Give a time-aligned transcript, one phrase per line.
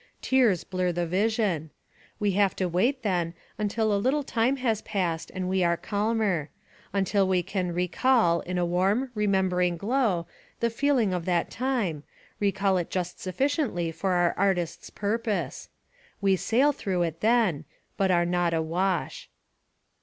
[0.19, 1.69] Tears blur the vision.
[2.19, 6.49] We have to wait, then, until a little time has passed and we are calmer;
[6.91, 10.25] until we can recall in a warm, remembering glow,
[10.59, 12.01] the feeling of that time,
[12.39, 15.69] recall it just sufficiently for our artist's purpose.
[16.19, 17.65] We sail through it then,
[17.95, 19.29] but are not awash.